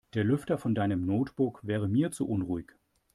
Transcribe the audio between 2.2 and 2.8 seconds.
unruhig.